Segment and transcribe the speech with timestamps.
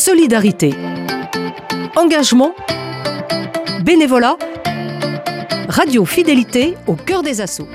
[0.00, 0.74] solidarité,
[1.94, 2.54] engagement,
[3.84, 4.38] bénévolat,
[5.68, 7.68] radio fidélité au cœur des assauts.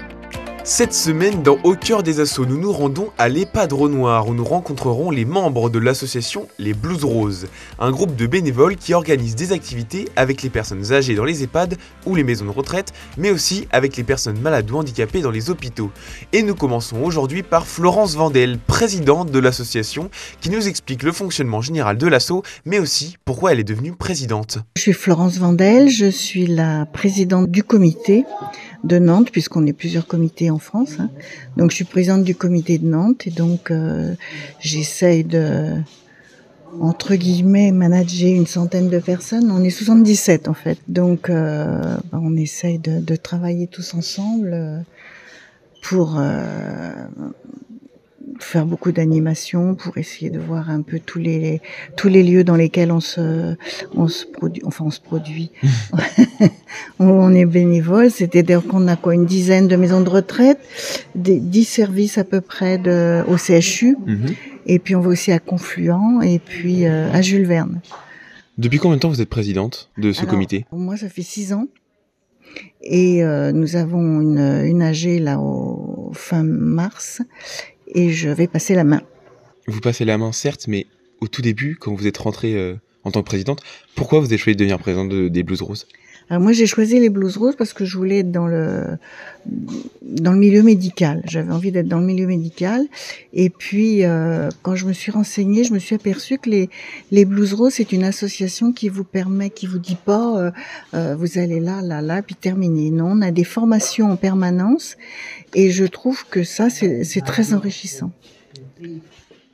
[0.67, 4.43] Cette semaine, dans Au cœur des assauts, nous nous rendons à l'EHPAD Noir où nous
[4.43, 7.45] rencontrerons les membres de l'association Les Blues Roses,
[7.77, 11.77] un groupe de bénévoles qui organise des activités avec les personnes âgées dans les EHPAD
[12.07, 15.51] ou les maisons de retraite, mais aussi avec les personnes malades ou handicapées dans les
[15.51, 15.91] hôpitaux.
[16.33, 20.09] Et nous commençons aujourd'hui par Florence Vandel, présidente de l'association,
[20.41, 24.57] qui nous explique le fonctionnement général de l'asso, mais aussi pourquoi elle est devenue présidente.
[24.77, 28.25] Je suis Florence Vandel, je suis la présidente du comité
[28.85, 30.97] de Nantes, puisqu'on est plusieurs comités en France.
[30.99, 31.09] Hein.
[31.57, 34.13] Donc je suis présidente du comité de Nantes et donc euh,
[34.59, 35.73] j'essaye de,
[36.79, 39.51] entre guillemets, manager une centaine de personnes.
[39.51, 40.77] On est 77 en fait.
[40.87, 44.79] Donc euh, bah, on essaye de, travailler tous ensemble euh,
[45.81, 46.19] pour
[48.55, 51.61] faire beaucoup d'animations pour essayer de voir un peu tous les
[51.97, 53.57] tous les lieux dans lesquels on se
[53.93, 55.51] on se produit enfin on se produit.
[56.99, 58.09] On est bénévole.
[58.11, 60.59] C'est-à-dire qu'on a quoi une dizaine de maisons de retraite
[61.15, 64.33] des dix services à peu près de au CHU mhm.
[64.65, 67.81] et puis on va aussi à Confluent et puis euh, à Jules Verne.
[68.57, 70.65] Depuis combien de temps vous êtes présidente de ce comité?
[70.71, 71.67] moi ça fait six ans.
[72.81, 77.21] Et euh, nous avons une, une AG là au fin mars
[77.95, 79.01] et je vais passer la main.
[79.67, 80.85] Vous passez la main, certes, mais
[81.21, 83.63] au tout début, quand vous êtes rentrée euh, en tant que présidente,
[83.95, 85.87] pourquoi vous avez choisi de devenir présidente des Blues Roses?
[86.29, 88.97] Alors moi j'ai choisi les Blues Roses parce que je voulais être dans le
[90.01, 91.21] dans le milieu médical.
[91.25, 92.87] J'avais envie d'être dans le milieu médical.
[93.33, 96.69] Et puis euh, quand je me suis renseignée, je me suis aperçue que les
[97.11, 100.51] les Blues Roses c'est une association qui vous permet, qui vous dit pas euh,
[100.95, 102.89] euh, vous allez là là là puis terminer.
[102.89, 104.97] Non, on a des formations en permanence
[105.53, 108.11] et je trouve que ça c'est très enrichissant.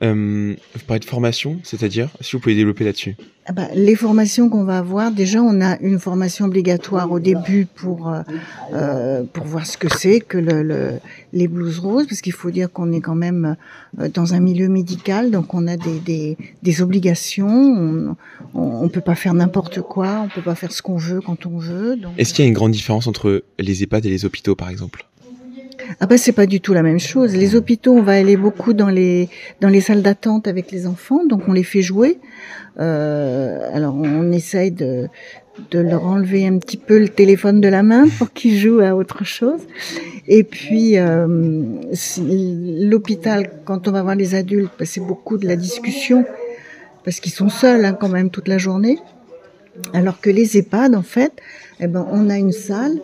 [0.02, 3.14] Euh, vous parlez de formation, c'est-à-dire, si vous pouvez développer là-dessus
[3.46, 7.66] ah bah, Les formations qu'on va avoir, déjà, on a une formation obligatoire au début
[7.72, 8.22] pour euh,
[8.72, 10.94] euh pour voir ce que c'est que le, le,
[11.32, 13.56] les blues roses, parce qu'il faut dire qu'on est quand même
[14.12, 18.16] dans un milieu médical, donc on a des, des, des obligations, on,
[18.54, 21.58] on, peut pas faire n'importe quoi, on peut pas faire ce qu'on veut quand on
[21.58, 21.96] veut.
[22.18, 25.04] Est-ce qu'il y a une grande différence entre les EHPAD et les hôpitaux, par exemple?
[26.00, 27.36] Ah bah c'est pas du tout la même chose.
[27.36, 29.28] Les hôpitaux, on va aller beaucoup dans les
[29.60, 32.18] dans les salles d'attente avec les enfants, donc on les fait jouer.
[32.80, 35.08] Euh, alors on essaye de
[35.70, 38.94] de leur enlever un petit peu le téléphone de la main pour qu'ils jouent à
[38.94, 39.60] autre chose.
[40.26, 41.62] Et puis euh,
[42.18, 46.24] l'hôpital, quand on va voir les adultes, bah, c'est beaucoup de la discussion
[47.04, 48.98] parce qu'ils sont seuls hein, quand même toute la journée.
[49.94, 51.32] Alors que les EHPAD, en fait,
[51.80, 53.00] eh ben, on a une salle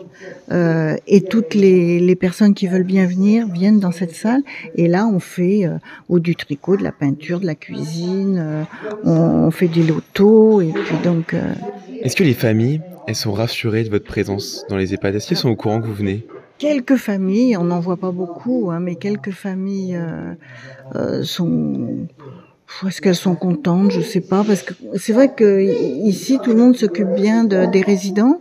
[0.52, 4.42] euh, et toutes les, les, personnes qui veulent bien venir viennent dans cette salle.
[4.76, 8.64] Et là, on fait euh, ou du tricot, de la peinture, de la cuisine, euh,
[9.04, 10.60] on, fait du loto.
[10.60, 11.34] Et puis donc.
[12.02, 15.14] Est-ce que les familles, elles sont rassurées de votre présence dans les EHPAD?
[15.14, 16.26] Est-ce qu'elles sont au courant que vous venez?
[16.58, 19.98] Quelques familles, on n'en voit pas beaucoup, hein, mais quelques familles
[21.22, 22.06] sont
[22.86, 26.56] est-ce qu'elles sont contentes Je sais pas parce que c'est vrai que ici tout le
[26.56, 28.40] monde s'occupe bien de, des résidents,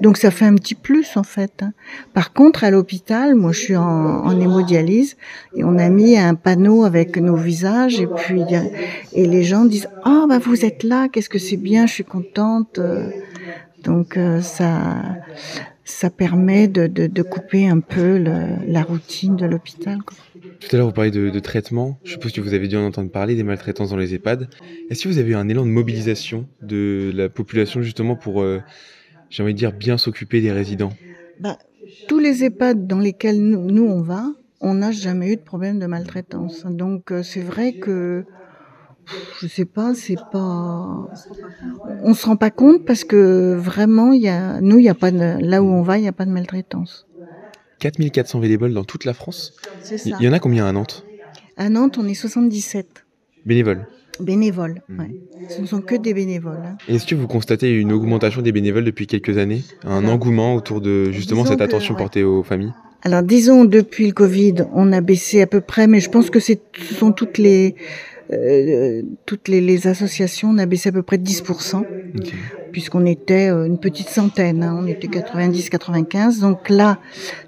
[0.00, 1.62] donc ça fait un petit plus en fait.
[1.62, 1.72] Hein.
[2.12, 5.16] Par contre, à l'hôpital, moi je suis en, hémodialyse
[5.54, 8.42] et on a mis un panneau avec nos visages et puis
[9.12, 11.92] et les gens disent ah oh, bah vous êtes là, qu'est-ce que c'est bien, je
[11.92, 12.80] suis contente.
[13.86, 15.16] Donc euh, ça
[15.84, 19.98] ça permet de, de, de couper un peu le, la routine de l'hôpital.
[20.60, 21.98] Tout à l'heure, vous parlez de, de, traitement.
[22.02, 24.48] Je suppose que vous avez dû en entendre parler des maltraitances dans les EHPAD.
[24.90, 28.60] Est-ce que vous avez eu un élan de mobilisation de la population justement pour, euh,
[29.30, 30.92] j'ai envie de dire, bien s'occuper des résidents?
[31.38, 31.56] Bah,
[32.08, 34.24] Tous les EHPAD dans lesquels nous, nous on va,
[34.60, 36.66] on n'a jamais eu de problème de maltraitance.
[36.66, 38.24] Donc euh, c'est vrai que
[39.40, 41.08] je sais pas, c'est pas.
[42.02, 44.94] On se rend pas compte parce que vraiment, il y a, nous, il y a
[44.94, 47.06] pas de, là où on va, il y a pas de maltraitance.
[47.80, 49.54] 4400 bénévoles dans toute la France.
[50.04, 51.04] Il y en a combien à Nantes?
[51.56, 53.04] À Nantes, on est 77.
[53.44, 53.86] Bénévoles.
[54.20, 54.98] Bénévoles, mmh.
[54.98, 55.10] ouais.
[55.50, 56.62] Ce ne sont que des bénévoles.
[56.64, 56.76] Hein.
[56.88, 59.62] Est-ce que vous constatez une augmentation des bénévoles depuis quelques années?
[59.84, 62.04] Un engouement autour de justement cette attention que, ouais.
[62.04, 62.72] portée aux familles?
[63.02, 66.40] Alors disons, depuis le Covid, on a baissé à peu près, mais je pense que
[66.40, 67.76] ce sont toutes les
[68.32, 72.32] euh, toutes les, les, associations, on a baissé à peu près de 10%, okay.
[72.72, 76.98] puisqu'on était euh, une petite centaine, hein, on était 90-95, donc là,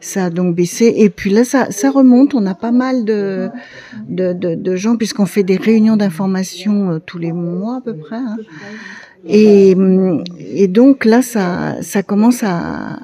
[0.00, 3.48] ça a donc baissé, et puis là, ça, ça remonte, on a pas mal de,
[4.08, 7.96] de, de, de gens, puisqu'on fait des réunions d'information euh, tous les mois à peu
[7.96, 8.36] près, hein.
[9.26, 9.74] et,
[10.38, 13.00] et donc là, ça, ça commence à,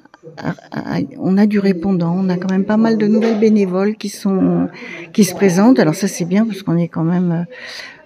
[1.19, 4.69] on a du répondant, on a quand même pas mal de nouvelles bénévoles qui sont
[5.13, 5.79] qui se présentent.
[5.79, 7.47] Alors ça c'est bien parce qu'on est quand même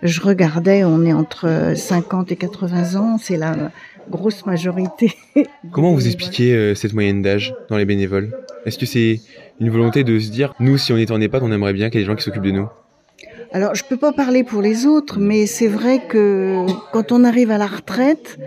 [0.02, 3.70] je regardais, on est entre 50 et 80 ans, c'est la
[4.10, 5.12] grosse majorité.
[5.72, 8.30] Comment vous expliquez euh, cette moyenne d'âge dans les bénévoles?
[8.64, 9.20] Est-ce que c'est
[9.60, 12.00] une volonté de se dire, nous, si on était en EHPAD, on aimerait bien qu'il
[12.00, 12.68] y ait des gens qui s'occupent de nous?
[13.52, 17.50] Alors, je peux pas parler pour les autres, mais c'est vrai que quand on arrive
[17.50, 18.38] à la retraite,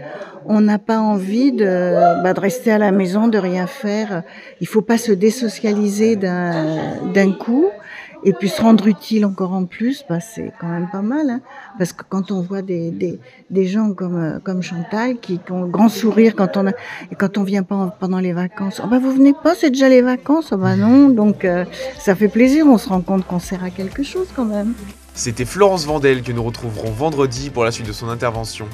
[0.45, 4.23] on n'a pas envie de, bah, de rester à la maison, de rien faire.
[4.59, 7.65] Il faut pas se désocialiser d'un coup.
[8.23, 11.29] Et puis se rendre utile encore en plus, bah, c'est quand même pas mal.
[11.29, 11.41] Hein.
[11.77, 13.19] parce que quand on voit des, des,
[13.49, 16.71] des gens comme, euh, comme Chantal qui, qui, ont le grand sourire quand on a,
[17.11, 19.89] et quand on vient pas pendant les vacances, oh bah vous venez pas, c'est déjà
[19.89, 21.09] les vacances, oh bah non.
[21.09, 21.65] Donc euh,
[21.97, 24.73] ça fait plaisir, on se rend compte qu'on sert à quelque chose quand même.
[25.13, 28.67] C'était Florence Vandel que nous retrouverons vendredi pour la suite de son intervention.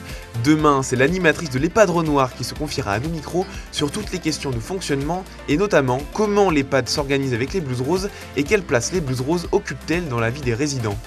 [0.43, 4.19] Demain, c'est l'animatrice de l'EHPAD Renoir qui se confiera à nos micros sur toutes les
[4.19, 8.93] questions de fonctionnement et notamment comment l'EHPAD s'organise avec les Blues Roses et quelle place
[8.93, 10.97] les Blues Roses occupent-elles dans la vie des résidents.